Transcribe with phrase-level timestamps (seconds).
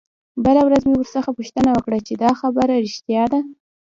[0.45, 3.39] بله ورځ مې ورڅخه پوښتنه وکړه چې دا خبره رښتيا ده.